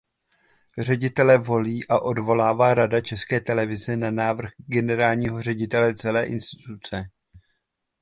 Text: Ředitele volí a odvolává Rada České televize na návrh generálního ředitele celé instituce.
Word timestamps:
Ředitele 0.77 1.37
volí 1.37 1.87
a 1.87 1.99
odvolává 1.99 2.73
Rada 2.73 3.01
České 3.01 3.39
televize 3.39 3.97
na 3.97 4.11
návrh 4.11 4.51
generálního 4.57 5.41
ředitele 5.41 5.95
celé 5.95 6.25
instituce. 6.25 7.03